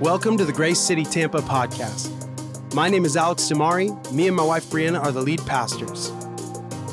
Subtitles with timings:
[0.00, 2.10] Welcome to the Grace City Tampa podcast.
[2.74, 4.12] My name is Alex DiMare.
[4.12, 6.10] Me and my wife Brianna are the lead pastors.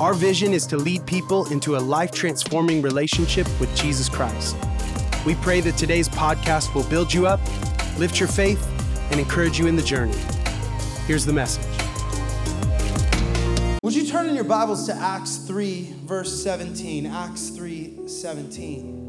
[0.00, 4.54] Our vision is to lead people into a life transforming relationship with Jesus Christ.
[5.26, 7.40] We pray that today's podcast will build you up,
[7.98, 8.64] lift your faith,
[9.10, 10.16] and encourage you in the journey.
[11.08, 11.66] Here's the message.
[13.82, 17.06] Would you turn in your Bibles to Acts 3, verse 17?
[17.06, 19.01] Acts 3 17.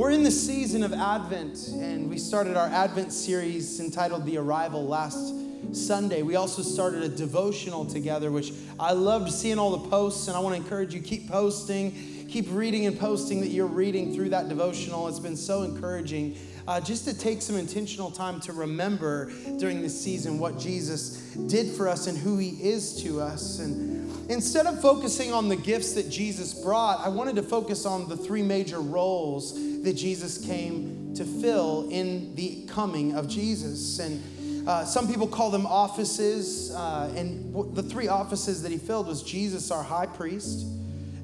[0.00, 4.86] We're in the season of Advent, and we started our Advent series entitled The Arrival
[4.86, 5.34] last
[5.72, 6.22] Sunday.
[6.22, 10.40] We also started a devotional together, which I loved seeing all the posts, and I
[10.40, 11.90] want to encourage you keep posting,
[12.30, 15.06] keep reading and posting that you're reading through that devotional.
[15.06, 16.34] It's been so encouraging.
[16.70, 21.16] Uh, just to take some intentional time to remember during this season what Jesus
[21.48, 23.58] did for us and who he is to us.
[23.58, 28.08] And instead of focusing on the gifts that Jesus brought, I wanted to focus on
[28.08, 33.98] the three major roles that Jesus came to fill in the coming of Jesus.
[33.98, 36.72] And uh, some people call them offices.
[36.72, 40.68] Uh, and w- the three offices that he filled was Jesus, our high priest,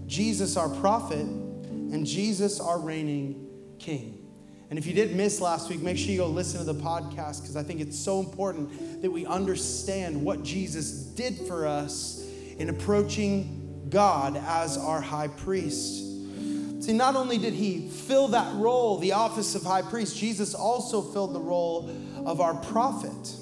[0.09, 3.47] Jesus, our prophet, and Jesus, our reigning
[3.79, 4.16] king.
[4.69, 7.43] And if you did miss last week, make sure you go listen to the podcast
[7.43, 12.27] because I think it's so important that we understand what Jesus did for us
[12.59, 16.03] in approaching God as our high priest.
[16.83, 21.01] See, not only did he fill that role, the office of high priest, Jesus also
[21.01, 21.91] filled the role
[22.25, 23.35] of our prophet.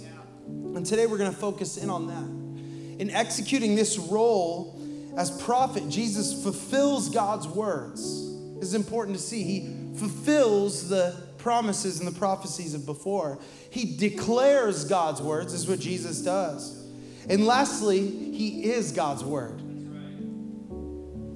[0.47, 3.01] And today we're going to focus in on that.
[3.01, 4.81] In executing this role
[5.17, 8.21] as prophet, Jesus fulfills God's words.
[8.61, 9.43] It's important to see.
[9.43, 13.39] He fulfills the promises and the prophecies of before.
[13.71, 16.83] He declares God's words, is what Jesus does.
[17.29, 19.61] And lastly, he is God's word.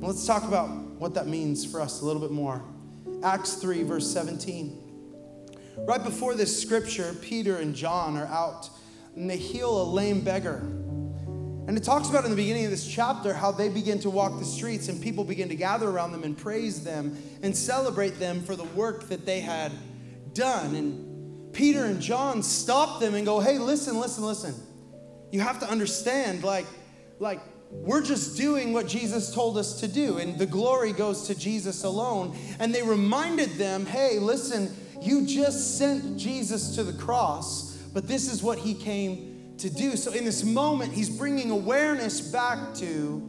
[0.01, 2.63] Let's talk about what that means for us a little bit more.
[3.23, 4.85] Acts 3, verse 17.
[5.79, 8.71] Right before this scripture, Peter and John are out
[9.17, 10.63] and they heal a lame beggar.
[11.69, 14.39] And it talks about in the beginning of this chapter how they begin to walk
[14.39, 18.43] the streets and people begin to gather around them and praise them and celebrate them
[18.43, 19.71] for the work that they had
[20.33, 20.75] done.
[20.75, 24.55] And Peter and John stop them and go, "Hey, listen, listen, listen.
[25.31, 26.65] You have to understand like
[27.19, 27.41] like
[27.71, 31.85] we're just doing what Jesus told us to do and the glory goes to Jesus
[31.85, 38.09] alone." And they reminded them, "Hey, listen, you just sent Jesus to the cross, but
[38.09, 39.97] this is what he came to do.
[39.97, 43.23] So, in this moment, he's bringing awareness back to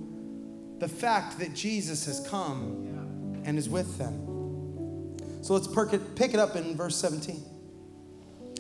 [0.80, 5.18] the fact that Jesus has come and is with them.
[5.42, 7.44] So, let's pick it up in verse 17.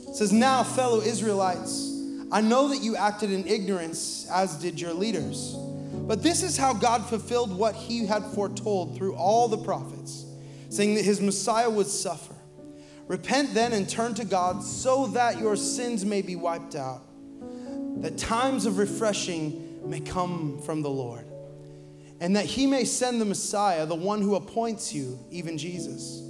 [0.07, 1.95] It says, Now, fellow Israelites,
[2.31, 5.55] I know that you acted in ignorance, as did your leaders.
[5.91, 10.25] But this is how God fulfilled what he had foretold through all the prophets,
[10.69, 12.33] saying that his Messiah would suffer.
[13.07, 17.08] Repent then and turn to God so that your sins may be wiped out
[18.01, 21.25] that times of refreshing may come from the Lord,
[22.19, 26.23] and that he may send the Messiah, the one who appoints you, even Jesus.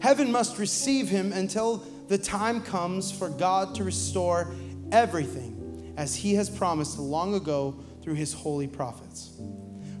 [0.00, 4.54] Heaven must receive him until the time comes for God to restore
[4.92, 9.32] everything as he has promised long ago through his holy prophets.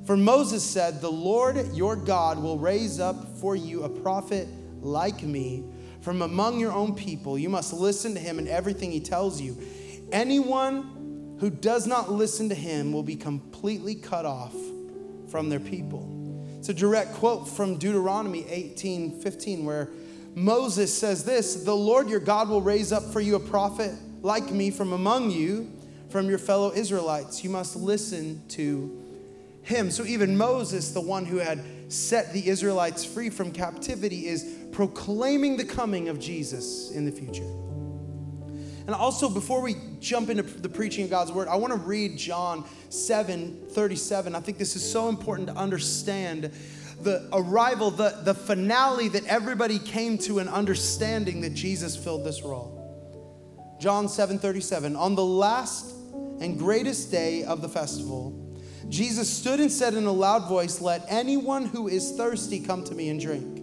[0.06, 4.48] For Moses said, The Lord your God will raise up for you a prophet
[4.80, 5.64] like me
[6.00, 7.38] from among your own people.
[7.38, 9.58] You must listen to him in everything he tells you.
[10.10, 10.97] Anyone
[11.40, 14.54] who does not listen to him will be completely cut off
[15.30, 16.14] from their people.
[16.58, 19.88] It's a direct quote from Deuteronomy 18 15, where
[20.34, 24.50] Moses says this The Lord your God will raise up for you a prophet like
[24.50, 25.70] me from among you,
[26.10, 27.44] from your fellow Israelites.
[27.44, 29.04] You must listen to
[29.62, 29.90] him.
[29.90, 35.56] So even Moses, the one who had set the Israelites free from captivity, is proclaiming
[35.56, 37.48] the coming of Jesus in the future.
[38.88, 42.16] And also, before we jump into the preaching of God's word, I want to read
[42.16, 44.34] John 7 37.
[44.34, 46.50] I think this is so important to understand
[47.02, 52.40] the arrival, the, the finale that everybody came to an understanding that Jesus filled this
[52.42, 53.76] role.
[53.78, 54.96] John 7 37.
[54.96, 55.94] On the last
[56.40, 58.56] and greatest day of the festival,
[58.88, 62.94] Jesus stood and said in a loud voice, Let anyone who is thirsty come to
[62.94, 63.57] me and drink.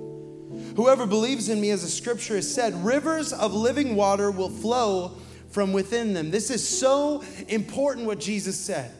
[0.75, 5.17] Whoever believes in me, as the scripture has said, rivers of living water will flow
[5.49, 6.31] from within them.
[6.31, 8.91] This is so important what Jesus said.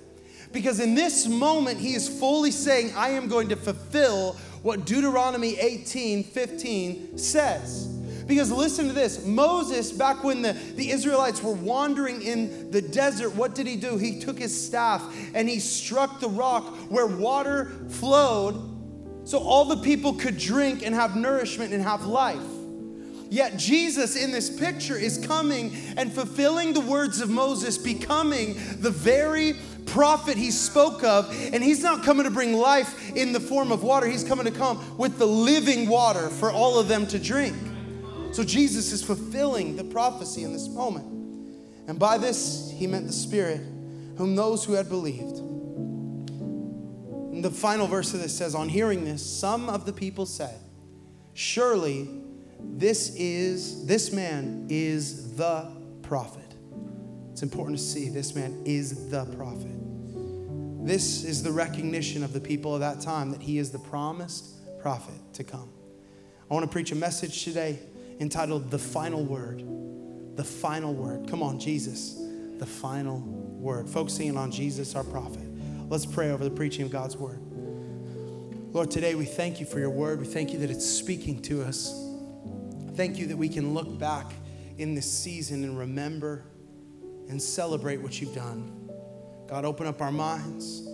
[0.54, 5.60] Because in this moment, he is fully saying, I am going to fulfill what Deuteronomy
[5.60, 7.88] 18 15 says.
[8.26, 13.36] Because listen to this Moses, back when the, the Israelites were wandering in the desert,
[13.36, 13.98] what did he do?
[13.98, 18.75] He took his staff and he struck the rock where water flowed
[19.26, 22.42] so all the people could drink and have nourishment and have life.
[23.30, 28.92] Yet Jesus in this picture is coming and fulfilling the words of Moses, becoming the
[28.92, 29.56] very
[29.88, 31.30] prophet he spoke of.
[31.54, 34.52] And he's not coming to bring life in the form of water, he's coming to
[34.52, 37.56] come with the living water for all of them to drink.
[38.32, 41.08] So Jesus is fulfilling the prophecy in this moment.
[41.88, 43.62] And by this, he meant the Spirit,
[44.18, 45.42] whom those who had believed.
[47.36, 50.58] And the final verse of this says, On hearing this, some of the people said,
[51.34, 52.08] Surely
[52.62, 55.70] this is this man is the
[56.02, 56.56] prophet.
[57.34, 59.76] It's important to see this man is the prophet.
[60.88, 64.80] This is the recognition of the people of that time that he is the promised
[64.80, 65.68] prophet to come.
[66.50, 67.80] I want to preach a message today
[68.22, 69.62] entitled The Final Word.
[70.38, 71.28] The Final Word.
[71.28, 72.14] Come on, Jesus,
[72.60, 73.90] the final word.
[73.90, 75.45] Focusing on Jesus, our prophet.
[75.88, 77.40] Let's pray over the preaching of God's word.
[78.74, 80.20] Lord, today we thank you for your word.
[80.20, 81.94] We thank you that it's speaking to us.
[82.96, 84.34] Thank you that we can look back
[84.78, 86.44] in this season and remember
[87.30, 88.90] and celebrate what you've done.
[89.48, 90.88] God, open up our minds,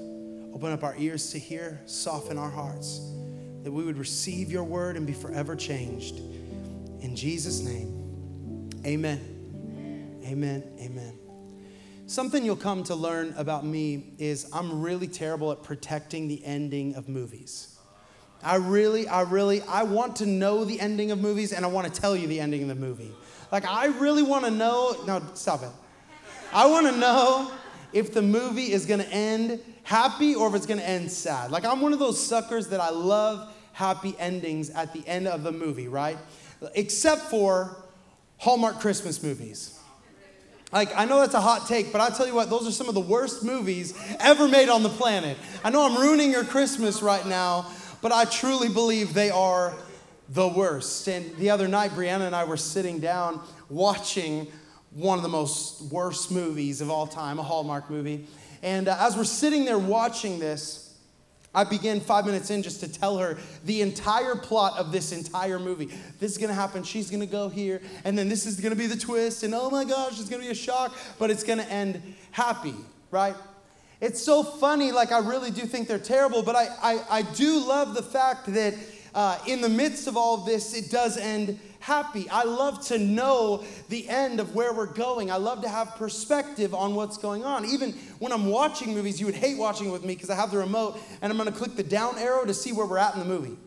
[0.54, 3.00] open up our ears to hear, soften our hearts,
[3.64, 6.18] that we would receive your word and be forever changed.
[7.00, 10.22] In Jesus' name, amen.
[10.26, 10.64] Amen.
[10.80, 11.20] Amen.
[12.12, 16.96] Something you'll come to learn about me is I'm really terrible at protecting the ending
[16.96, 17.80] of movies.
[18.44, 21.88] I really, I really, I want to know the ending of movies and I want
[21.88, 23.13] to tell you the ending of the movie.
[23.50, 25.69] Like, I really want to know, no, stop it.
[26.52, 27.50] I want to know
[27.94, 31.50] if the movie is going to end happy or if it's going to end sad.
[31.50, 35.44] Like, I'm one of those suckers that I love happy endings at the end of
[35.44, 36.18] the movie, right?
[36.75, 37.86] Except for
[38.38, 39.78] Hallmark Christmas movies.
[40.71, 42.88] Like, I know that's a hot take, but I tell you what, those are some
[42.88, 45.38] of the worst movies ever made on the planet.
[45.65, 47.69] I know I'm ruining your Christmas right now,
[48.01, 49.73] but I truly believe they are
[50.29, 51.07] the worst.
[51.09, 54.47] And the other night, Brianna and I were sitting down watching
[54.94, 58.25] one of the most worst movies of all time, a Hallmark movie.
[58.63, 60.81] And uh, as we're sitting there watching this,
[61.53, 65.59] I begin five minutes in just to tell her the entire plot of this entire
[65.59, 65.89] movie.
[66.19, 68.95] This is gonna happen, she's gonna go here, and then this is gonna be the
[68.95, 72.01] twist, and oh my gosh, it's gonna be a shock, but it's gonna end
[72.31, 72.75] happy,
[73.12, 73.36] right?
[74.00, 77.59] It's so funny, like I really do think they're terrible, but I, I, I do
[77.59, 78.74] love the fact that
[79.13, 82.30] uh, in the midst of all of this, it does end happy.
[82.30, 85.30] I love to know the end of where we're going.
[85.30, 87.66] I love to have perspective on what's going on.
[87.66, 90.57] Even when I'm watching movies, you would hate watching with me because I have the
[90.57, 93.25] remote and I'm gonna click the down arrow to see where we're at in the
[93.25, 93.57] movie.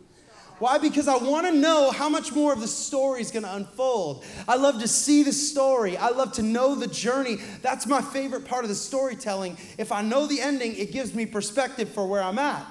[0.60, 0.78] Why?
[0.78, 4.24] Because I want to know how much more of the story is going to unfold.
[4.46, 5.96] I love to see the story.
[5.96, 7.38] I love to know the journey.
[7.60, 9.58] That's my favorite part of the storytelling.
[9.78, 12.64] If I know the ending, it gives me perspective for where I'm at.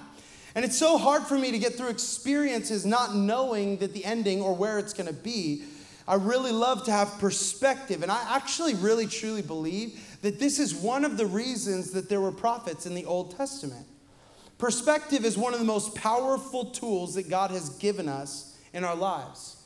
[0.55, 4.41] And it's so hard for me to get through experiences not knowing that the ending
[4.41, 5.63] or where it's going to be.
[6.07, 8.03] I really love to have perspective.
[8.03, 12.21] And I actually really truly believe that this is one of the reasons that there
[12.21, 13.87] were prophets in the Old Testament.
[14.57, 18.95] Perspective is one of the most powerful tools that God has given us in our
[18.95, 19.57] lives.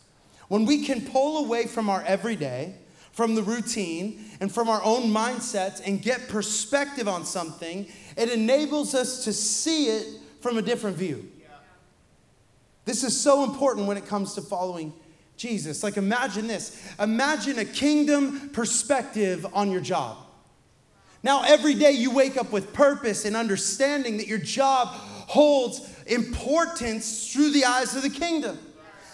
[0.48, 2.76] When we can pull away from our everyday,
[3.12, 8.96] from the routine, and from our own mindsets and get perspective on something, it enables
[8.96, 10.08] us to see it
[10.48, 11.30] from a different view.
[12.86, 14.94] This is so important when it comes to following
[15.36, 15.84] Jesus.
[15.84, 20.16] Like, imagine this imagine a kingdom perspective on your job.
[21.22, 27.34] Now, every day you wake up with purpose and understanding that your job holds importance
[27.34, 28.58] through the eyes of the kingdom.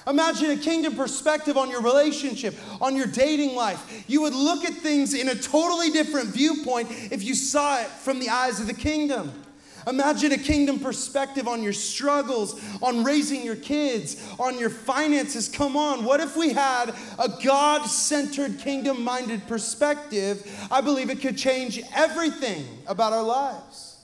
[0.06, 4.04] Imagine a kingdom perspective on your relationship, on your dating life.
[4.08, 8.20] You would look at things in a totally different viewpoint if you saw it from
[8.20, 9.43] the eyes of the kingdom.
[9.88, 15.48] Imagine a kingdom perspective on your struggles, on raising your kids, on your finances.
[15.48, 20.50] Come on, what if we had a God centered, kingdom minded perspective?
[20.72, 23.98] I believe it could change everything about our lives.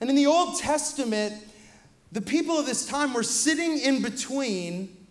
[0.00, 1.34] And in the Old Testament,
[2.12, 5.03] the people of this time were sitting in between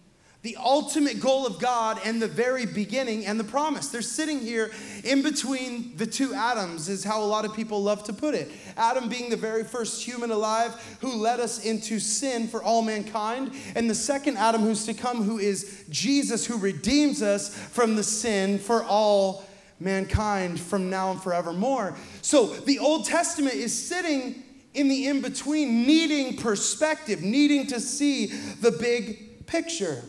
[0.43, 3.87] the ultimate goal of God and the very beginning and the promise.
[3.87, 4.71] They're sitting here
[5.05, 8.51] in between the two Adams, is how a lot of people love to put it.
[8.75, 13.53] Adam being the very first human alive who led us into sin for all mankind,
[13.75, 18.03] and the second Adam who's to come, who is Jesus, who redeems us from the
[18.03, 19.45] sin for all
[19.79, 21.95] mankind from now and forevermore.
[22.21, 28.25] So the Old Testament is sitting in the in between, needing perspective, needing to see
[28.25, 30.03] the big picture.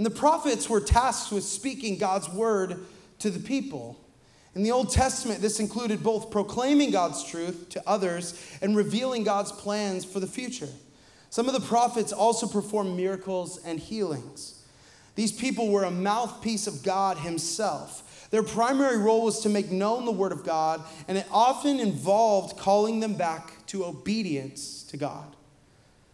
[0.00, 2.86] And the prophets were tasked with speaking God's word
[3.18, 4.00] to the people.
[4.54, 9.52] In the Old Testament, this included both proclaiming God's truth to others and revealing God's
[9.52, 10.70] plans for the future.
[11.28, 14.64] Some of the prophets also performed miracles and healings.
[15.16, 18.26] These people were a mouthpiece of God Himself.
[18.30, 22.56] Their primary role was to make known the Word of God, and it often involved
[22.56, 25.36] calling them back to obedience to God.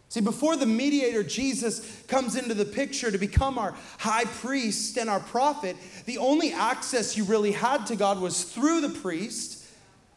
[0.09, 5.09] See, before the mediator Jesus comes into the picture to become our high priest and
[5.09, 9.65] our prophet, the only access you really had to God was through the priest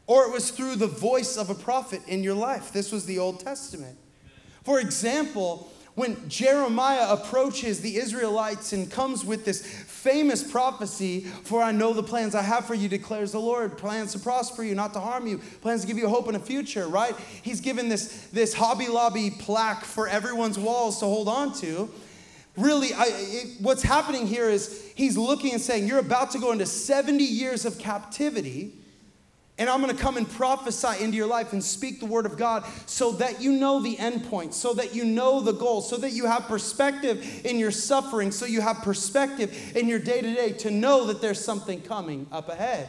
[0.06, 2.72] or it was through the voice of a prophet in your life.
[2.72, 3.96] This was the Old Testament.
[4.64, 11.72] For example, when Jeremiah approaches the Israelites and comes with this famous prophecy, For I
[11.72, 14.92] know the plans I have for you, declares the Lord plans to prosper you, not
[14.94, 17.14] to harm you, plans to give you hope and a future, right?
[17.42, 21.90] He's given this, this Hobby Lobby plaque for everyone's walls to hold on to.
[22.56, 26.52] Really, I, it, what's happening here is he's looking and saying, You're about to go
[26.52, 28.79] into 70 years of captivity.
[29.60, 32.64] And I'm to come and prophesy into your life and speak the word of God
[32.86, 36.12] so that you know the end point, so that you know the goal, so that
[36.12, 40.52] you have perspective in your suffering, so you have perspective in your day to day
[40.52, 42.88] to know that there's something coming up ahead.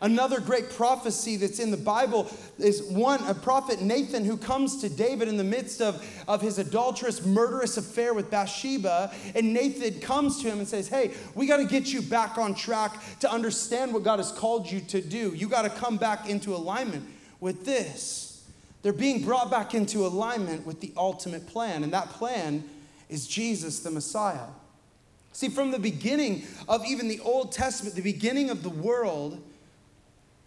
[0.00, 4.88] Another great prophecy that's in the Bible is one, a prophet Nathan who comes to
[4.88, 9.12] David in the midst of, of his adulterous, murderous affair with Bathsheba.
[9.34, 12.54] And Nathan comes to him and says, Hey, we got to get you back on
[12.54, 15.34] track to understand what God has called you to do.
[15.34, 17.04] You got to come back into alignment
[17.40, 18.28] with this.
[18.82, 22.62] They're being brought back into alignment with the ultimate plan, and that plan
[23.08, 24.46] is Jesus the Messiah.
[25.32, 29.42] See, from the beginning of even the Old Testament, the beginning of the world,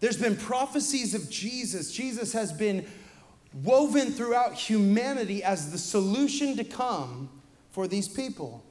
[0.02, 1.92] there's been prophecies of Jesus.
[1.92, 2.84] Jesus has been
[3.62, 7.30] woven throughout humanity as the solution to come
[7.70, 8.64] for these people.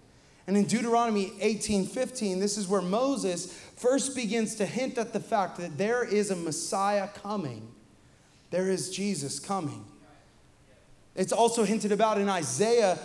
[0.45, 3.45] And in Deuteronomy 18 15, this is where Moses
[3.77, 7.65] first begins to hint at the fact that there is a Messiah coming.
[8.49, 9.85] There is Jesus coming.
[11.15, 12.99] It's also hinted about in Isaiah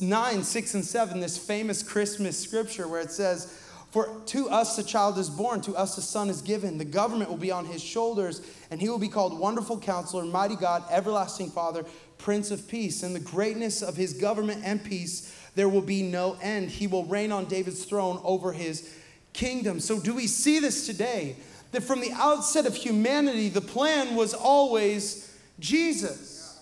[0.00, 4.84] 9, 6, and 7, this famous Christmas scripture where it says, for to us a
[4.84, 6.78] child is born, to us a son is given.
[6.78, 10.56] The government will be on his shoulders, and he will be called Wonderful Counselor, Mighty
[10.56, 11.84] God, Everlasting Father,
[12.18, 13.02] Prince of Peace.
[13.02, 16.70] And the greatness of his government and peace, there will be no end.
[16.70, 18.92] He will reign on David's throne over his
[19.32, 19.80] kingdom.
[19.80, 21.36] So, do we see this today?
[21.72, 26.60] That from the outset of humanity, the plan was always Jesus.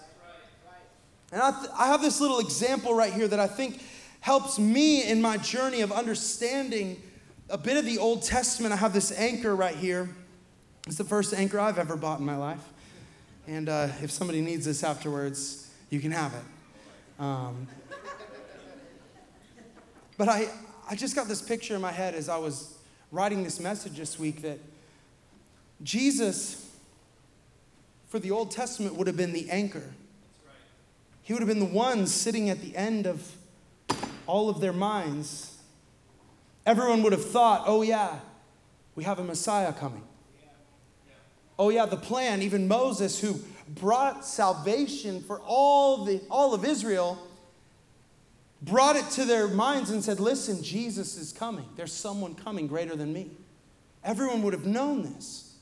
[1.33, 3.83] And I, th- I have this little example right here that I think
[4.21, 7.02] helps me in my journey of understanding
[7.54, 8.75] a bit of the Old Testament.
[8.75, 10.08] I have this anchor right here.
[10.88, 12.58] It's the first anchor I've ever bought in my life.
[13.46, 17.23] And uh, if somebody needs this afterwards, you can have it.
[17.23, 17.68] Um,
[20.18, 20.49] but I,
[20.90, 22.76] I just got this picture in my head as I was
[23.12, 24.58] writing this message this week that
[25.80, 26.73] Jesus,
[28.08, 29.92] for the Old Testament, would have been the anchor.
[31.23, 33.37] He would have been the one sitting at the end of
[34.26, 35.53] all of their minds
[36.66, 38.18] Everyone would have thought, oh, yeah,
[38.94, 40.02] we have a Messiah coming.
[41.59, 47.18] Oh, yeah, the plan, even Moses, who brought salvation for all, the, all of Israel,
[48.62, 51.68] brought it to their minds and said, listen, Jesus is coming.
[51.76, 53.30] There's someone coming greater than me.
[54.02, 55.54] Everyone would have known this.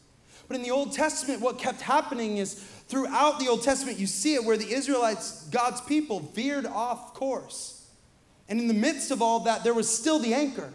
[0.48, 4.34] But in the Old Testament, what kept happening is throughout the Old Testament, you see
[4.34, 7.86] it where the Israelites, God's people, veered off course.
[8.48, 10.72] And in the midst of all that, there was still the anchor.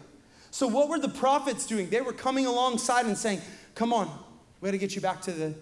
[0.50, 1.90] So, what were the prophets doing?
[1.90, 3.40] They were coming alongside and saying,
[3.74, 4.10] Come on,
[4.60, 5.54] we got to get you back to the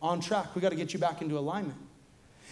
[0.00, 0.54] on track.
[0.54, 1.78] We got to get you back into alignment.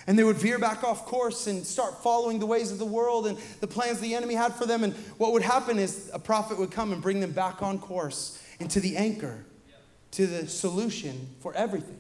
[0.07, 3.27] And they would veer back off course and start following the ways of the world
[3.27, 4.85] and the plans the enemy had for them.
[4.85, 8.41] And what would happen is a prophet would come and bring them back on course
[8.61, 9.45] into the anchor,
[10.13, 11.99] to the solution for everything.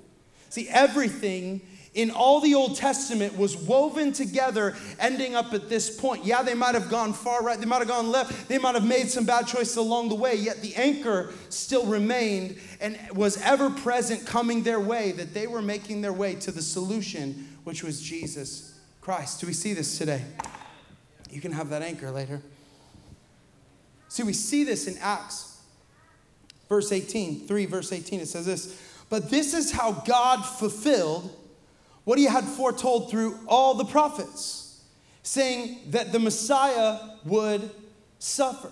[0.50, 1.60] See, everything
[1.96, 6.26] in all the Old Testament was woven together, ending up at this point.
[6.26, 8.86] Yeah, they might have gone far right, they might have gone left, they might have
[8.86, 13.70] made some bad choices along the way, yet the anchor still remained and was ever
[13.70, 18.00] present coming their way, that they were making their way to the solution, which was
[18.00, 19.40] Jesus Christ.
[19.40, 20.22] Do we see this today?
[21.30, 22.42] You can have that anchor later.
[24.08, 25.60] See, we see this in Acts,
[26.68, 28.20] verse 18, 3, verse 18.
[28.20, 31.34] It says this But this is how God fulfilled
[32.06, 34.80] what he had foretold through all the prophets,
[35.24, 37.68] saying that the Messiah would
[38.20, 38.70] suffer.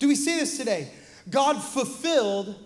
[0.00, 0.90] Do we see this today?
[1.30, 2.56] God fulfilled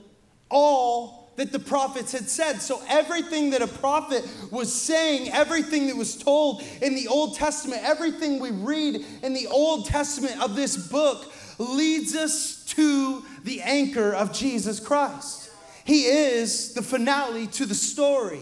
[0.49, 2.63] all that the prophets had said.
[2.63, 7.83] So, everything that a prophet was saying, everything that was told in the Old Testament,
[7.85, 14.15] everything we read in the Old Testament of this book leads us to the anchor
[14.15, 15.51] of Jesus Christ.
[15.85, 18.41] He is the finale to the story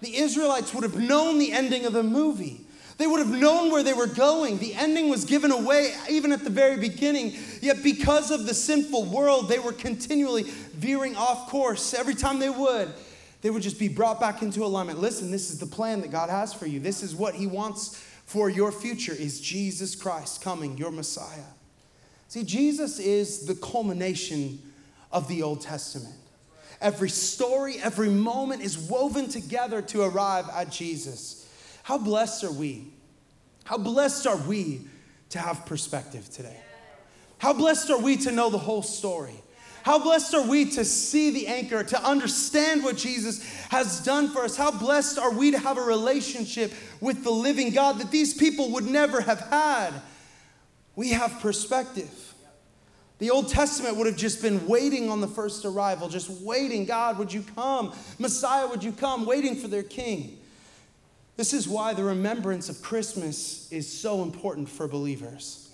[0.00, 2.60] the Israelites would have known the ending of the movie.
[2.98, 4.58] They would have known where they were going.
[4.58, 7.32] The ending was given away even at the very beginning.
[7.60, 11.94] Yet, because of the sinful world, they were continually veering off course.
[11.94, 12.92] Every time they would,
[13.40, 14.98] they would just be brought back into alignment.
[14.98, 16.80] Listen, this is the plan that God has for you.
[16.80, 21.44] This is what He wants for your future is Jesus Christ coming, your Messiah.
[22.26, 24.60] See, Jesus is the culmination
[25.12, 26.14] of the Old Testament.
[26.80, 31.48] Every story, every moment is woven together to arrive at Jesus.
[31.82, 32.92] How blessed are we?
[33.64, 34.82] How blessed are we
[35.30, 36.56] to have perspective today?
[37.38, 39.34] How blessed are we to know the whole story?
[39.82, 44.44] How blessed are we to see the anchor, to understand what Jesus has done for
[44.44, 44.56] us?
[44.56, 48.72] How blessed are we to have a relationship with the living God that these people
[48.72, 49.94] would never have had?
[50.94, 52.27] We have perspective.
[53.18, 56.84] The Old Testament would have just been waiting on the first arrival, just waiting.
[56.84, 57.92] God, would you come?
[58.18, 59.26] Messiah, would you come?
[59.26, 60.38] Waiting for their king.
[61.36, 65.70] This is why the remembrance of Christmas is so important for believers.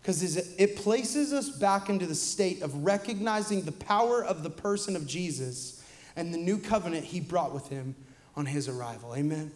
[0.00, 4.94] Because it places us back into the state of recognizing the power of the person
[4.94, 5.82] of Jesus
[6.14, 7.94] and the new covenant he brought with him
[8.36, 9.14] on his arrival.
[9.16, 9.50] Amen.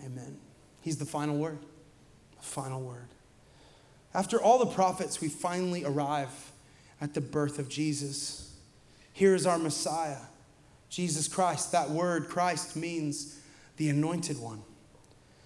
[0.00, 0.18] Amen.
[0.18, 0.36] Amen.
[0.82, 1.58] He's the final word.
[2.36, 3.08] The final word.
[4.14, 6.52] After all the prophets, we finally arrive
[7.00, 8.54] at the birth of Jesus.
[9.12, 10.20] Here is our Messiah,
[10.88, 11.72] Jesus Christ.
[11.72, 13.40] That word, Christ, means
[13.76, 14.62] the anointed one.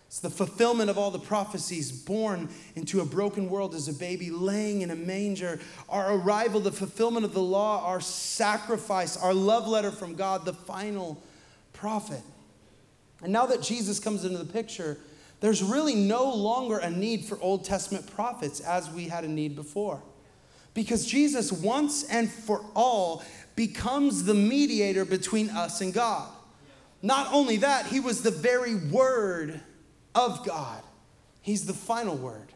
[0.06, 4.30] It's the fulfillment of all the prophecies, born into a broken world as a baby,
[4.30, 5.60] laying in a manger.
[5.88, 10.54] Our arrival, the fulfillment of the law, our sacrifice, our love letter from God, the
[10.54, 11.22] final
[11.74, 12.22] prophet.
[13.22, 14.98] And now that Jesus comes into the picture,
[15.40, 19.54] there's really no longer a need for Old Testament prophets as we had a need
[19.54, 20.02] before.
[20.74, 23.22] Because Jesus, once and for all,
[23.56, 26.28] becomes the mediator between us and God.
[27.02, 29.60] Not only that, he was the very word
[30.14, 30.82] of God,
[31.40, 32.52] he's the final word.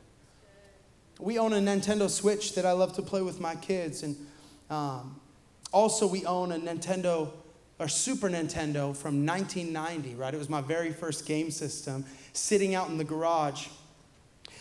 [1.21, 4.17] We own a Nintendo Switch that I love to play with my kids, and
[4.71, 5.21] um,
[5.73, 7.31] also we own a Nintendo
[7.83, 10.33] or Super Nintendo from 1990, right?
[10.33, 13.67] It was my very first game system sitting out in the garage.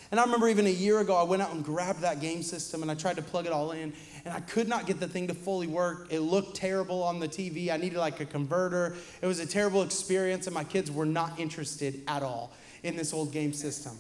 [0.10, 2.82] And I remember even a year ago, I went out and grabbed that game system
[2.82, 3.94] and I tried to plug it all in,
[4.26, 6.08] and I could not get the thing to fully work.
[6.10, 7.70] It looked terrible on the TV.
[7.70, 8.96] I needed like a converter.
[9.22, 13.14] It was a terrible experience, and my kids were not interested at all in this
[13.14, 13.98] old game system.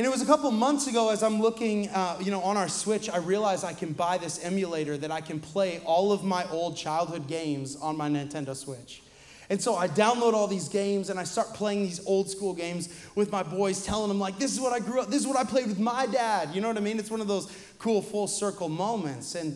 [0.00, 2.68] And it was a couple months ago as I'm looking, uh, you know, on our
[2.70, 6.48] Switch, I realized I can buy this emulator that I can play all of my
[6.48, 9.02] old childhood games on my Nintendo Switch.
[9.50, 12.88] And so I download all these games and I start playing these old school games
[13.14, 15.36] with my boys, telling them, like, this is what I grew up, this is what
[15.36, 16.54] I played with my dad.
[16.54, 16.98] You know what I mean?
[16.98, 19.34] It's one of those cool full circle moments.
[19.34, 19.54] And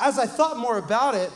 [0.00, 1.30] as I thought more about it,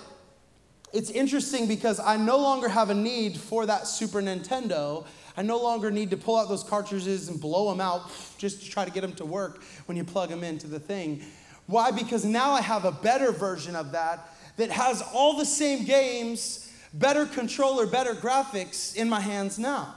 [0.93, 5.07] it's interesting because I no longer have a need for that Super Nintendo.
[5.37, 8.71] I no longer need to pull out those cartridges and blow them out just to
[8.71, 11.23] try to get them to work when you plug them into the thing.
[11.67, 11.91] Why?
[11.91, 16.73] Because now I have a better version of that that has all the same games,
[16.95, 19.95] better controller, better graphics in my hands now.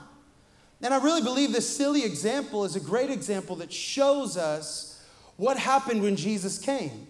[0.82, 5.02] And I really believe this silly example is a great example that shows us
[5.36, 7.06] what happened when Jesus came.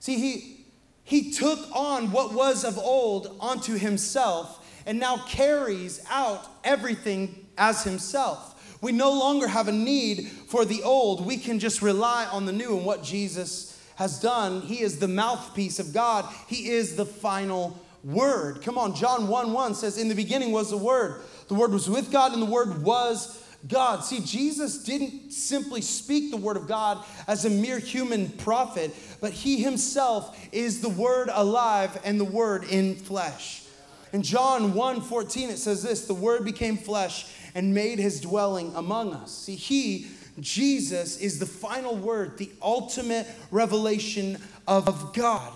[0.00, 0.66] See, he,
[1.04, 7.84] he took on what was of old onto himself and now carries out everything as
[7.84, 8.54] himself.
[8.80, 11.26] We no longer have a need for the old.
[11.26, 14.62] We can just rely on the new and what Jesus has done.
[14.62, 18.62] He is the mouthpiece of God, He is the final word.
[18.62, 21.22] Come on, John 1 1 says, In the beginning was the Word.
[21.48, 24.04] The Word was with God, and the Word was God.
[24.04, 29.32] See, Jesus didn't simply speak the Word of God as a mere human prophet, but
[29.32, 33.64] He Himself is the Word alive and the Word in flesh.
[34.12, 38.72] In John 1 14, it says this the Word became flesh and made his dwelling
[38.74, 39.32] among us.
[39.32, 40.06] See, he,
[40.40, 45.52] Jesus, is the final word, the ultimate revelation of God.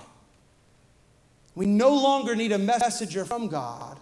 [1.55, 3.99] We no longer need a messenger from God.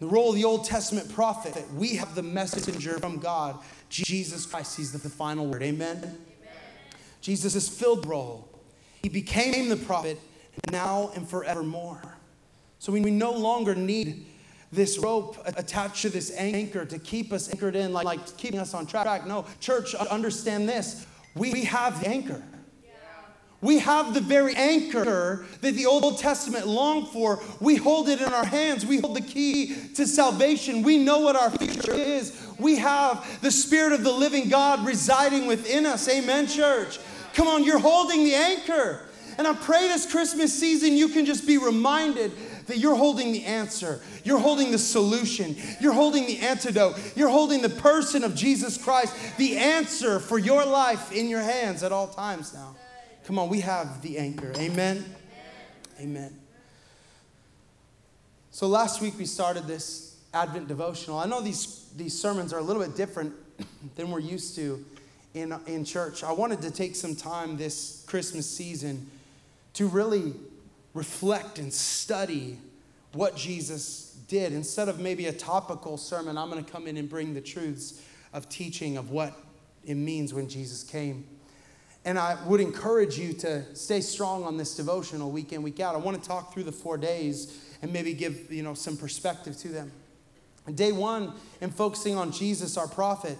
[0.00, 4.76] The role of the Old Testament prophet, we have the messenger from God, Jesus Christ.
[4.76, 5.62] He's the final word.
[5.62, 5.98] Amen?
[5.98, 6.18] Amen.
[7.20, 8.48] Jesus is filled the role.
[9.02, 10.18] He became the prophet
[10.70, 12.16] now and forevermore.
[12.78, 14.26] So we, we no longer need
[14.74, 18.74] this rope attached to this anchor to keep us anchored in, like, like keeping us
[18.74, 19.26] on track.
[19.26, 21.06] No, church, understand this.
[21.34, 22.42] We, we have the anchor.
[23.60, 27.40] We have the very anchor that the Old Testament longed for.
[27.60, 28.84] We hold it in our hands.
[28.84, 30.82] We hold the key to salvation.
[30.82, 32.46] We know what our future is.
[32.58, 36.06] We have the Spirit of the living God residing within us.
[36.10, 36.98] Amen, church.
[37.32, 39.00] Come on, you're holding the anchor.
[39.38, 42.32] And I pray this Christmas season you can just be reminded
[42.66, 47.62] that you're holding the answer, you're holding the solution, you're holding the antidote, you're holding
[47.62, 52.08] the person of Jesus Christ, the answer for your life in your hands at all
[52.08, 52.76] times now.
[53.24, 54.52] Come on, we have the anchor.
[54.56, 55.04] Amen.
[56.00, 56.38] Amen.
[58.50, 61.18] So last week we started this Advent devotional.
[61.18, 63.32] I know these, these sermons are a little bit different
[63.96, 64.84] than we're used to
[65.34, 66.22] in, in church.
[66.22, 69.10] I wanted to take some time this Christmas season
[69.74, 70.34] to really
[70.94, 72.58] reflect and study
[73.12, 74.52] what Jesus did.
[74.52, 78.00] Instead of maybe a topical sermon, I'm going to come in and bring the truths
[78.32, 79.34] of teaching of what
[79.84, 81.26] it means when Jesus came.
[82.04, 85.94] And I would encourage you to stay strong on this devotional week in, week out.
[85.94, 89.56] I want to talk through the four days and maybe give you know some perspective
[89.58, 89.92] to them.
[90.74, 93.36] Day one, in focusing on Jesus, our prophet,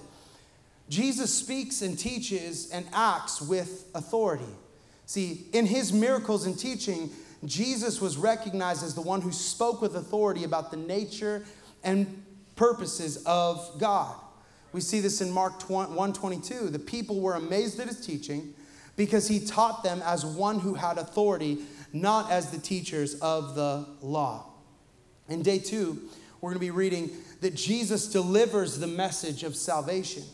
[0.88, 4.44] Jesus speaks and teaches and acts with authority.
[5.06, 7.10] See, in his miracles and teaching,
[7.48, 11.44] Jesus was recognized as the one who spoke with authority about the nature
[11.82, 12.22] and
[12.56, 14.14] purposes of God.
[14.72, 16.70] We see this in Mark 122.
[16.70, 18.54] The people were amazed at his teaching
[18.96, 21.58] because he taught them as one who had authority,
[21.92, 24.46] not as the teachers of the law.
[25.28, 26.02] In day two,
[26.40, 30.24] we're going to be reading that Jesus delivers the message of salvation.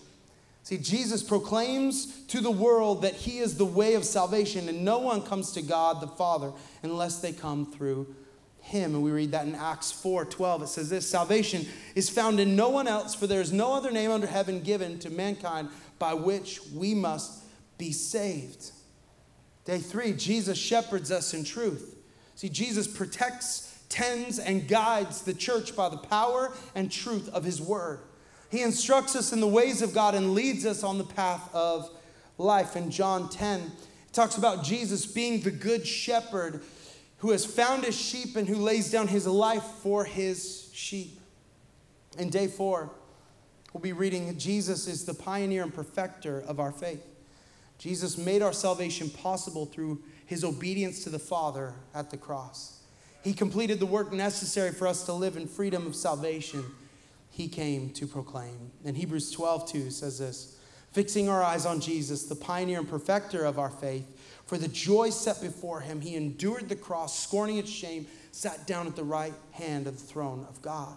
[0.63, 4.99] See, Jesus proclaims to the world that he is the way of salvation, and no
[4.99, 8.15] one comes to God the Father unless they come through
[8.61, 8.95] him.
[8.95, 10.63] And we read that in Acts 4 12.
[10.63, 13.91] It says this Salvation is found in no one else, for there is no other
[13.91, 15.69] name under heaven given to mankind
[15.99, 17.43] by which we must
[17.79, 18.73] be saved.
[19.65, 21.97] Day three, Jesus shepherds us in truth.
[22.35, 27.61] See, Jesus protects, tends, and guides the church by the power and truth of his
[27.61, 28.01] word.
[28.51, 31.89] He instructs us in the ways of God and leads us on the path of
[32.37, 32.75] life.
[32.75, 36.63] In John 10, it talks about Jesus being the good shepherd
[37.19, 41.21] who has found his sheep and who lays down his life for his sheep.
[42.19, 42.91] In day four,
[43.73, 47.07] we'll be reading Jesus is the pioneer and perfecter of our faith.
[47.79, 52.81] Jesus made our salvation possible through his obedience to the Father at the cross.
[53.23, 56.65] He completed the work necessary for us to live in freedom of salvation
[57.41, 58.71] he came to proclaim.
[58.85, 60.59] And Hebrews 12, 2 says this
[60.93, 64.05] fixing our eyes on Jesus, the pioneer and perfecter of our faith,
[64.45, 68.87] for the joy set before him, he endured the cross, scorning its shame, sat down
[68.87, 70.97] at the right hand of the throne of God.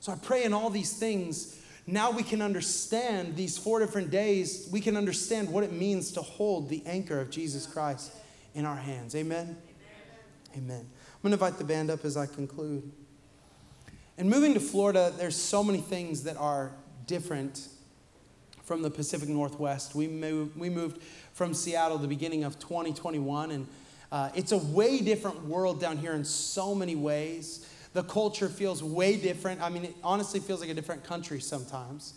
[0.00, 4.68] So I pray in all these things, now we can understand these four different days,
[4.72, 8.12] we can understand what it means to hold the anchor of Jesus Christ
[8.54, 9.14] in our hands.
[9.14, 9.56] Amen?
[10.54, 10.64] Amen.
[10.64, 10.80] Amen.
[10.80, 12.90] I'm going to invite the band up as I conclude.
[14.18, 16.72] And moving to Florida, there's so many things that are
[17.06, 17.68] different
[18.64, 19.94] from the Pacific Northwest.
[19.94, 21.02] We moved, we moved
[21.34, 23.68] from Seattle the beginning of 2021, and
[24.10, 27.68] uh, it's a way different world down here in so many ways.
[27.92, 29.60] The culture feels way different.
[29.60, 32.14] I mean, it honestly feels like a different country sometimes.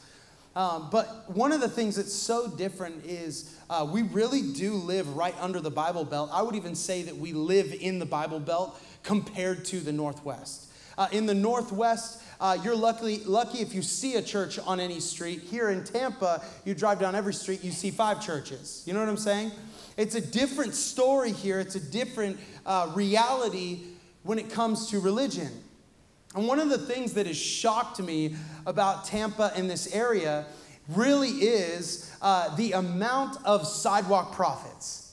[0.56, 5.18] Um, but one of the things that's so different is uh, we really do live
[5.18, 6.30] right under the Bible Belt.
[6.32, 10.69] I would even say that we live in the Bible Belt compared to the Northwest.
[11.00, 15.00] Uh, in the Northwest, uh, you're lucky, lucky if you see a church on any
[15.00, 15.42] street.
[15.42, 18.84] Here in Tampa, you drive down every street, you see five churches.
[18.86, 19.54] You know what I'm saying?
[19.96, 23.80] It's a different story here, it's a different uh, reality
[24.24, 25.50] when it comes to religion.
[26.36, 28.36] And one of the things that has shocked me
[28.66, 30.48] about Tampa in this area
[30.90, 35.09] really is uh, the amount of sidewalk prophets.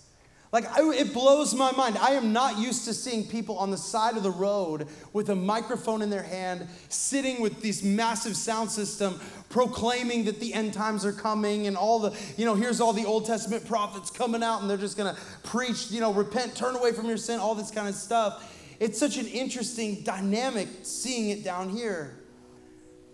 [0.52, 1.98] Like, it blows my mind.
[1.98, 5.34] I am not used to seeing people on the side of the road with a
[5.34, 11.04] microphone in their hand, sitting with this massive sound system, proclaiming that the end times
[11.04, 14.60] are coming and all the, you know, here's all the Old Testament prophets coming out
[14.60, 17.70] and they're just gonna preach, you know, repent, turn away from your sin, all this
[17.70, 18.52] kind of stuff.
[18.78, 22.18] It's such an interesting dynamic seeing it down here.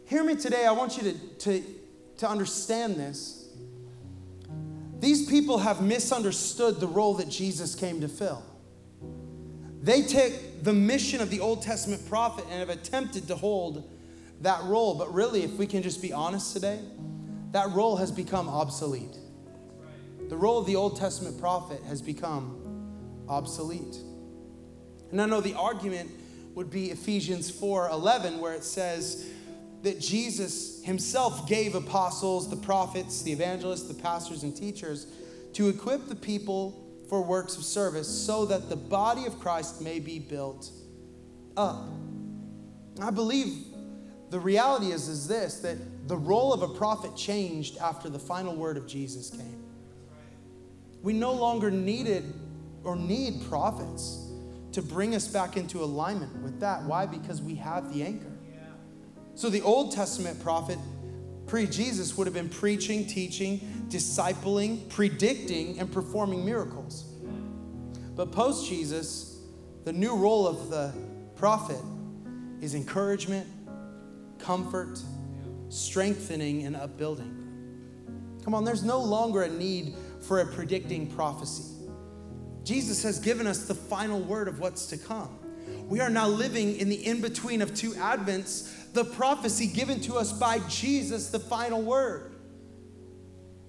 [0.06, 0.66] Hear me today.
[0.66, 1.64] I want you to, to,
[2.18, 3.41] to understand this
[5.02, 8.40] these people have misunderstood the role that Jesus came to fill.
[9.82, 13.90] They take the mission of the Old Testament prophet and have attempted to hold
[14.42, 14.94] that role.
[14.94, 16.78] But really, if we can just be honest today,
[17.50, 19.16] that role has become obsolete.
[20.28, 23.96] The role of the Old Testament prophet has become obsolete.
[25.10, 26.12] And I know the argument
[26.54, 29.26] would be Ephesians 4:11 where it says
[29.82, 35.06] that Jesus himself gave apostles, the prophets, the evangelists, the pastors, and teachers
[35.54, 39.98] to equip the people for works of service so that the body of Christ may
[39.98, 40.70] be built
[41.56, 41.88] up.
[43.00, 43.66] I believe
[44.30, 45.76] the reality is, is this that
[46.08, 49.62] the role of a prophet changed after the final word of Jesus came.
[51.02, 52.32] We no longer needed
[52.84, 54.30] or need prophets
[54.72, 56.82] to bring us back into alignment with that.
[56.84, 57.04] Why?
[57.04, 58.31] Because we have the anchor.
[59.34, 60.78] So the Old Testament prophet
[61.46, 67.04] pre Jesus would have been preaching, teaching, discipling, predicting, and performing miracles.
[68.14, 69.40] But post Jesus,
[69.84, 70.92] the new role of the
[71.34, 71.80] prophet
[72.60, 73.46] is encouragement,
[74.38, 75.00] comfort,
[75.68, 77.38] strengthening, and upbuilding.
[78.44, 81.64] Come on, there's no longer a need for a predicting prophecy.
[82.64, 85.38] Jesus has given us the final word of what's to come.
[85.88, 90.16] We are now living in the in between of two Advents, the prophecy given to
[90.16, 92.32] us by Jesus, the final word.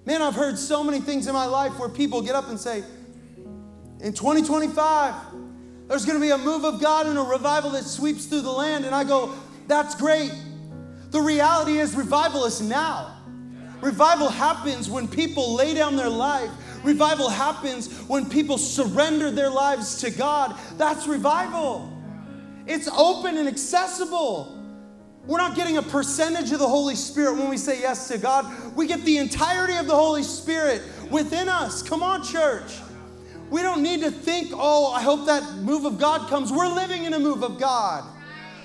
[0.04, 2.84] Man, I've heard so many things in my life where people get up and say,
[4.00, 5.14] in 2025,
[5.88, 8.50] there's going to be a move of God and a revival that sweeps through the
[8.50, 8.84] land.
[8.84, 9.34] And I go,
[9.66, 10.32] that's great.
[11.10, 13.16] The reality is, revival is now.
[13.80, 16.50] Revival happens when people lay down their life.
[16.82, 20.58] Revival happens when people surrender their lives to God.
[20.76, 21.90] That's revival.
[22.66, 24.63] It's open and accessible.
[25.26, 28.76] We're not getting a percentage of the Holy Spirit when we say yes to God.
[28.76, 31.82] We get the entirety of the Holy Spirit within us.
[31.82, 32.78] Come on, church.
[33.48, 36.52] We don't need to think, oh, I hope that move of God comes.
[36.52, 38.04] We're living in a move of God.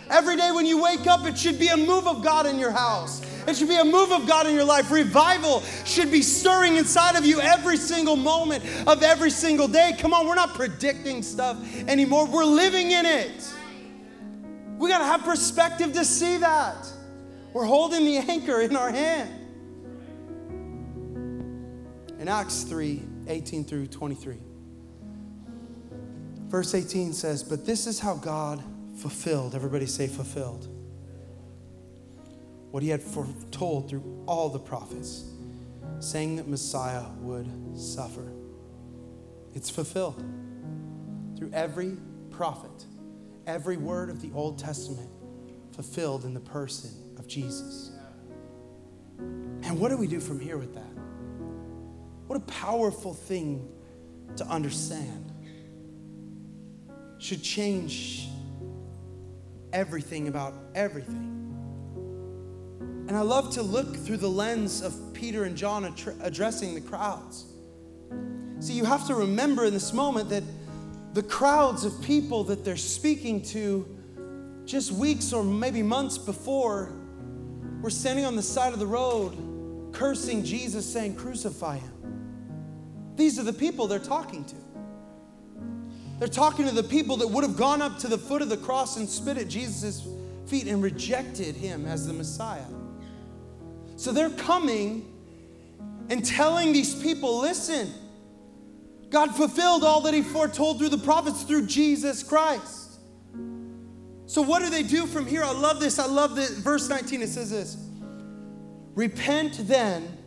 [0.09, 2.71] Every day when you wake up, it should be a move of God in your
[2.71, 3.21] house.
[3.47, 4.91] It should be a move of God in your life.
[4.91, 9.95] Revival should be stirring inside of you every single moment of every single day.
[9.97, 13.53] Come on, we're not predicting stuff anymore, we're living in it.
[14.79, 16.87] We got to have perspective to see that.
[17.51, 19.29] We're holding the anchor in our hand.
[22.17, 24.37] In Acts 3 18 through 23.
[26.47, 28.63] Verse 18 says, But this is how God
[28.95, 30.67] fulfilled, everybody say fulfilled,
[32.71, 35.25] what he had foretold through all the prophets,
[35.99, 38.31] saying that Messiah would suffer.
[39.53, 40.23] It's fulfilled
[41.37, 41.97] through every
[42.31, 42.85] prophet,
[43.49, 45.09] every word of the Old Testament
[45.73, 47.91] fulfilled in the person of Jesus.
[49.17, 50.93] And what do we do from here with that?
[52.27, 53.67] What a powerful thing
[54.37, 55.33] to understand
[57.17, 58.29] should change
[59.73, 61.35] everything about everything.
[63.07, 67.45] And I love to look through the lens of Peter and John addressing the crowds.
[68.59, 70.43] See, you have to remember in this moment that
[71.13, 73.87] the crowds of people that they're speaking to
[74.65, 76.93] just weeks or maybe months before
[77.81, 81.91] were standing on the side of the road cursing Jesus, saying, Crucify him.
[83.15, 84.55] These are the people they're talking to.
[86.19, 88.57] They're talking to the people that would have gone up to the foot of the
[88.57, 90.05] cross and spit at Jesus'
[90.45, 92.65] feet and rejected him as the Messiah.
[93.95, 95.11] So they're coming
[96.09, 97.93] and telling these people listen,
[99.09, 102.99] God fulfilled all that he foretold through the prophets through Jesus Christ.
[104.25, 105.43] So, what do they do from here?
[105.43, 105.97] I love this.
[105.97, 106.51] I love this.
[106.51, 107.77] Verse 19, it says this
[108.93, 110.17] Repent then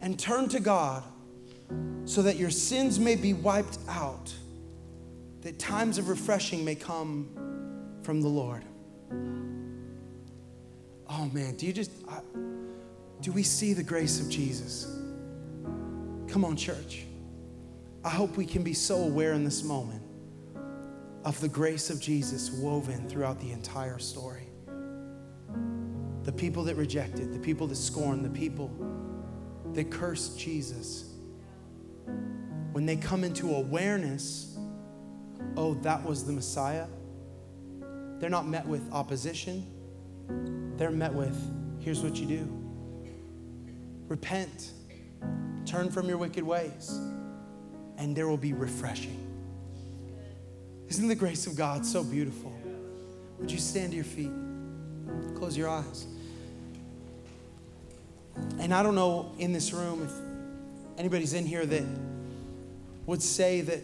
[0.00, 1.04] and turn to God
[2.04, 4.34] so that your sins may be wiped out
[5.42, 7.28] that times of refreshing may come
[8.02, 8.64] from the Lord.
[11.08, 12.20] Oh man, do you just, I,
[13.20, 14.96] do we see the grace of Jesus?
[16.28, 17.04] Come on, church.
[18.04, 20.02] I hope we can be so aware in this moment
[21.24, 24.48] of the grace of Jesus woven throughout the entire story.
[26.22, 28.70] The people that rejected, the people that scorned, the people
[29.74, 31.12] that cursed Jesus,
[32.72, 34.50] when they come into awareness
[35.56, 36.86] oh, that was the Messiah,
[38.18, 39.66] they're not met with opposition.
[40.76, 41.36] They're met with,
[41.80, 42.56] here's what you do.
[44.08, 44.72] Repent,
[45.64, 46.98] turn from your wicked ways,
[48.00, 49.16] and there will be refreshing.
[50.88, 52.52] Isn't the grace of God so beautiful?
[53.38, 54.32] Would you stand to your feet?
[55.36, 56.06] Close your eyes.
[58.58, 61.84] And I don't know in this room if anybody's in here that
[63.04, 63.80] would say that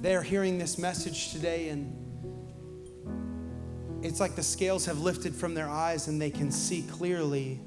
[0.00, 1.98] they're hearing this message today and
[4.02, 7.60] it's like the scales have lifted from their eyes and they can see clearly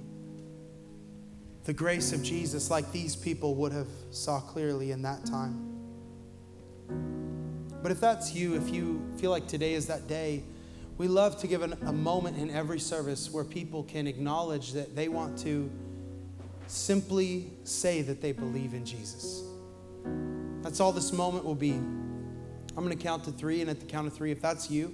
[1.66, 5.72] the grace of Jesus like these people would have saw clearly in that time.
[7.82, 10.44] But if that's you, if you feel like today is that day,
[10.98, 14.96] we love to give an, a moment in every service where people can acknowledge that
[14.96, 15.70] they want to
[16.68, 19.44] simply say that they believe in Jesus.
[20.62, 21.74] That's all this moment will be.
[21.74, 24.94] I'm going to count to three, and at the count of three, if that's you,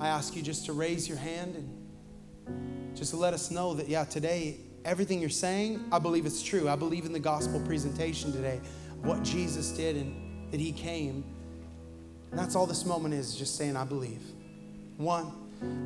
[0.00, 4.04] I ask you just to raise your hand and just let us know that, yeah,
[4.04, 6.68] today, everything you're saying, I believe it's true.
[6.68, 8.60] I believe in the gospel presentation today,
[9.02, 11.24] what Jesus did and that he came
[12.30, 14.22] And that's all this moment is just saying, I believe.
[14.96, 15.32] One,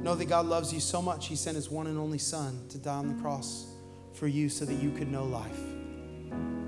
[0.02, 2.78] know that God loves you so much, He sent His one and only Son to
[2.78, 3.66] die on the cross
[4.14, 5.60] for you so that you could know life.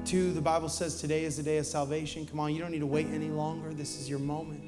[0.05, 2.27] Two, the Bible says today is the day of salvation.
[2.27, 3.75] Come on, you don't need to wait any longer.
[3.75, 4.63] This is your moment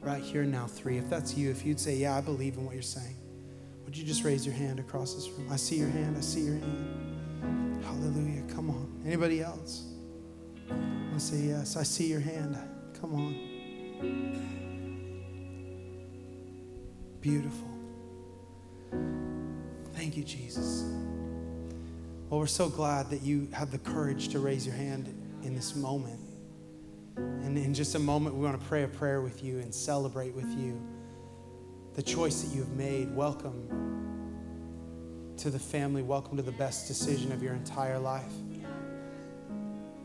[0.00, 0.66] right here now.
[0.66, 3.16] Three, if that's you, if you'd say, Yeah, I believe in what you're saying,
[3.84, 5.48] would you just raise your hand across this room?
[5.50, 6.16] I see your hand.
[6.16, 7.84] I see your hand.
[7.84, 8.42] Hallelujah.
[8.54, 9.02] Come on.
[9.06, 9.84] Anybody else?
[10.70, 12.58] I say, Yes, I see your hand.
[13.00, 13.54] Come on.
[17.20, 17.68] Beautiful.
[19.92, 20.82] Thank you, Jesus.
[22.28, 25.06] Well, we're so glad that you had the courage to raise your hand
[25.42, 26.20] in this moment.
[27.16, 30.34] And in just a moment, we want to pray a prayer with you and celebrate
[30.34, 30.82] with you
[31.94, 33.14] the choice that you've made.
[33.14, 33.68] Welcome
[35.36, 36.02] to the family.
[36.02, 38.32] Welcome to the best decision of your entire life.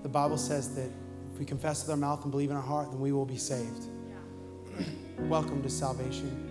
[0.04, 0.90] The Bible says that
[1.34, 3.38] if we confess with our mouth and believe in our heart, then we will be
[3.38, 3.86] saved.
[5.22, 6.46] Welcome to salvation.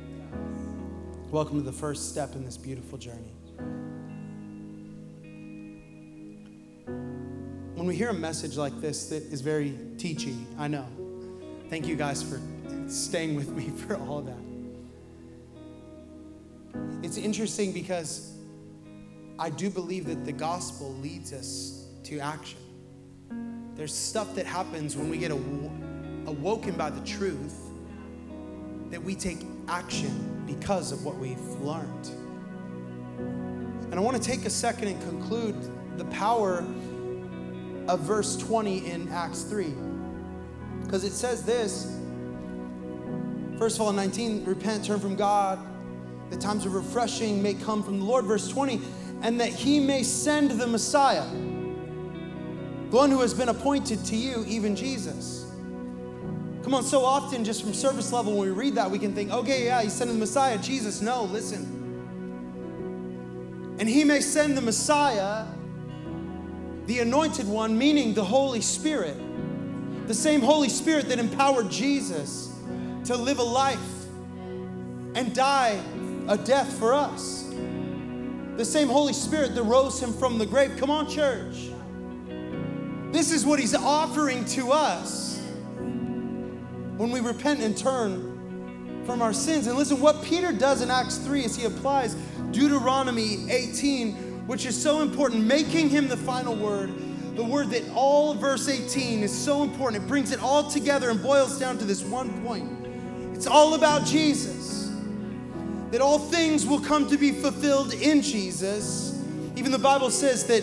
[1.31, 3.35] Welcome to the first step in this beautiful journey.
[7.75, 10.87] When we hear a message like this that is very teachy, I know.
[11.71, 12.41] Thank you guys for
[12.89, 14.48] staying with me for all that.
[17.09, 18.35] It's interesting because
[19.39, 22.59] I do believe that the gospel leads us to action.
[23.75, 27.71] There's stuff that happens when we get awoken by the truth
[28.91, 32.09] that we take action because of what we've learned.
[33.87, 35.57] And I want to take a second and conclude
[35.97, 36.59] the power
[37.89, 39.73] of verse 20 in Acts 3.
[40.83, 41.87] Because it says this
[43.59, 45.68] First of all, 19, repent, turn from God.
[46.31, 48.25] The times of refreshing may come from the Lord.
[48.25, 48.81] Verse 20,
[49.23, 51.27] and that he may send the Messiah,
[52.91, 55.47] the one who has been appointed to you, even Jesus.
[56.63, 59.31] Come on, so often, just from surface level, when we read that, we can think,
[59.31, 60.59] okay, yeah, he's sending the Messiah.
[60.59, 61.77] Jesus, no, listen.
[63.79, 65.47] And he may send the Messiah
[66.87, 69.17] the anointed one, meaning the Holy Spirit.
[70.07, 72.53] The same Holy Spirit that empowered Jesus
[73.05, 73.79] to live a life
[75.15, 75.81] and die
[76.29, 77.45] a death for us.
[78.57, 80.77] The same Holy Spirit that rose him from the grave.
[80.77, 81.71] Come on, church.
[83.13, 85.41] This is what he's offering to us
[86.97, 89.67] when we repent and turn from our sins.
[89.67, 92.15] And listen, what Peter does in Acts 3 is he applies
[92.51, 96.91] Deuteronomy 18 which is so important, making him the final word,
[97.37, 100.03] the word that all verse 18 is so important.
[100.03, 102.87] It brings it all together and boils down to this one point.
[103.35, 104.78] It's all about Jesus.
[105.91, 109.23] That all things will come to be fulfilled in Jesus.
[109.57, 110.63] Even the Bible says that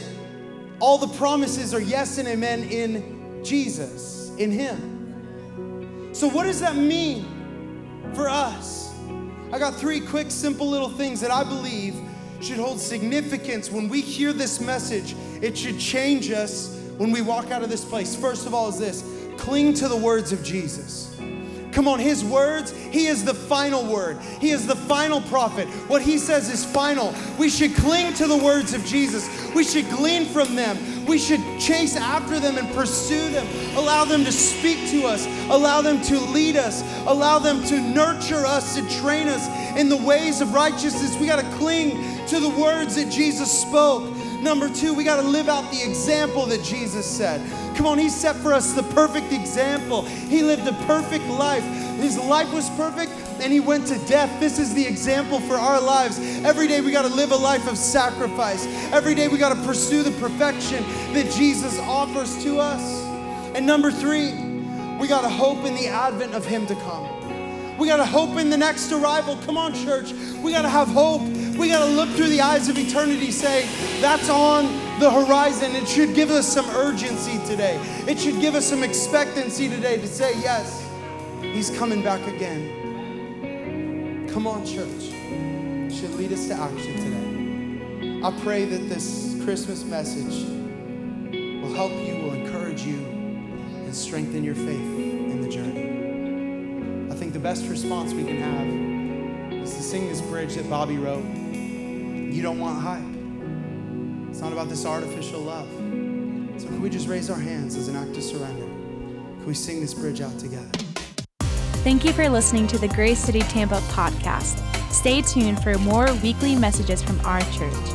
[0.80, 6.14] all the promises are yes and amen in Jesus, in Him.
[6.14, 7.26] So, what does that mean
[8.14, 8.94] for us?
[9.52, 11.96] I got three quick, simple little things that I believe
[12.42, 15.16] should hold significance when we hear this message.
[15.42, 18.16] It should change us when we walk out of this place.
[18.16, 19.04] First of all, is this
[19.38, 21.15] cling to the words of Jesus.
[21.76, 24.18] Come on, his words, he is the final word.
[24.40, 25.68] He is the final prophet.
[25.90, 27.14] What he says is final.
[27.38, 29.30] We should cling to the words of Jesus.
[29.54, 31.06] We should glean from them.
[31.06, 33.46] We should chase after them and pursue them.
[33.76, 35.28] Allow them to speak to us.
[35.50, 36.82] Allow them to lead us.
[37.08, 39.46] Allow them to nurture us, to train us
[39.78, 41.20] in the ways of righteousness.
[41.20, 44.16] We got to cling to the words that Jesus spoke.
[44.42, 47.42] Number two, we got to live out the example that Jesus said.
[47.76, 50.04] Come on, He set for us the perfect example.
[50.04, 51.64] He lived a perfect life.
[52.00, 53.12] His life was perfect
[53.42, 54.40] and He went to death.
[54.40, 56.20] This is the example for our lives.
[56.44, 58.66] Every day we got to live a life of sacrifice.
[58.94, 60.84] Every day we got to pursue the perfection
[61.14, 63.04] that Jesus offers to us.
[63.56, 64.34] And number three,
[65.00, 67.78] we got to hope in the advent of Him to come.
[67.78, 69.36] We got to hope in the next arrival.
[69.46, 70.14] Come on, church.
[70.42, 71.22] We got to have hope.
[71.22, 73.68] We got to look through the eyes of eternity, say,
[74.00, 75.76] that's on the horizon.
[75.76, 77.80] It should give us some urgency today.
[78.08, 80.84] It should give us some expectancy today to say, yes,
[81.42, 84.28] He's coming back again.
[84.30, 84.88] Come on, church.
[84.90, 88.22] It should lead us to action today.
[88.24, 90.50] I pray that this Christmas message
[91.32, 97.12] will help you, will encourage you, and strengthen your faith in the journey.
[97.12, 98.68] I think the best response we can have
[99.64, 101.24] is to sing this bridge that Bobby wrote.
[101.24, 103.15] You don't want hype.
[104.36, 105.66] It's not about this artificial love.
[106.60, 108.66] So, can we just raise our hands as an act of surrender?
[108.66, 110.68] Can we sing this bridge out together?
[111.86, 114.60] Thank you for listening to the Grace City Tampa podcast.
[114.92, 117.95] Stay tuned for more weekly messages from our church.